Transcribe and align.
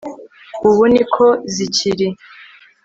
ubu 0.67 0.83
ni 0.93 1.03
ko 1.13 1.25
zikiri 1.53 2.07